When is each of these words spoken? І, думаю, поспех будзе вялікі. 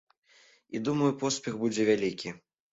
І, 0.75 0.81
думаю, 0.87 1.11
поспех 1.25 1.61
будзе 1.63 1.89
вялікі. 1.93 2.29